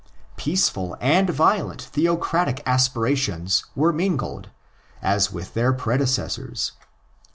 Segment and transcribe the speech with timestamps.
[0.35, 4.49] Peaceful and violent theocratic aspirations were mingled,
[4.99, 6.71] as with their predecessors.